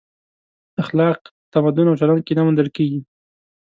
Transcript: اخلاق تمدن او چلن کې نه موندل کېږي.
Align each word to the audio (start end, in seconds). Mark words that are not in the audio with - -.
اخلاق 0.83 1.19
تمدن 1.53 1.85
او 1.89 1.95
چلن 2.01 2.19
کې 2.25 2.33
نه 2.37 2.41
موندل 2.45 2.69
کېږي. 2.75 2.99